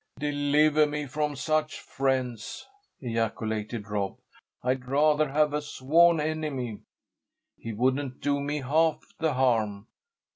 "Deliver 0.17 0.87
me 0.87 1.05
from 1.05 1.35
such 1.35 1.79
friends!" 1.79 2.65
ejaculated 3.01 3.87
Rob. 3.87 4.17
"I'd 4.63 4.87
rather 4.87 5.29
have 5.29 5.53
a 5.53 5.61
sworn 5.61 6.19
enemy. 6.19 6.79
He 7.55 7.71
wouldn't 7.71 8.19
do 8.19 8.39
me 8.39 8.61
half 8.61 9.03
the 9.19 9.35
harm." 9.35 9.85